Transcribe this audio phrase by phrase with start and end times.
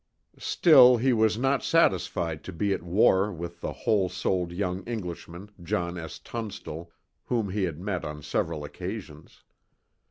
[0.39, 5.51] Still he was not satisfied to be at war with the whole souled young Englishman,
[5.61, 6.17] John S.
[6.17, 6.91] Tunstall,
[7.25, 9.43] whom he had met on several occasions.